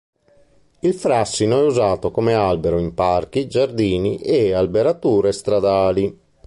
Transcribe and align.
Il 0.79 0.95
frassino 0.95 1.59
è 1.59 1.63
usato 1.63 2.09
come 2.09 2.33
albero 2.33 2.79
in 2.79 2.95
parchi, 2.95 3.47
giardini 3.47 4.17
e 4.17 4.51
alberature 4.51 5.31
stradali. 5.31 6.19